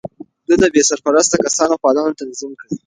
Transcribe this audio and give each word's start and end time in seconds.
ده 0.47 0.55
د 0.61 0.63
بې 0.73 0.81
سرپرسته 0.89 1.35
کسانو 1.45 1.75
پالنه 1.83 2.11
تنظيم 2.19 2.51
کړه. 2.59 2.69